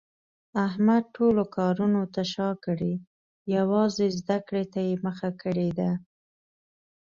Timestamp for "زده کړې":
4.19-4.63